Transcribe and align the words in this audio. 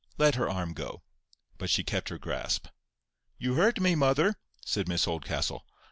Let 0.17 0.33
her 0.33 0.49
arm 0.49 0.73
go." 0.73 1.03
But 1.59 1.69
she 1.69 1.83
kept 1.83 2.09
her 2.09 2.17
grasp. 2.17 2.65
"You 3.37 3.53
hurt 3.53 3.79
me, 3.79 3.93
mother," 3.93 4.33
said 4.65 4.87
Miss 4.87 5.07
Oldcastle. 5.07 5.63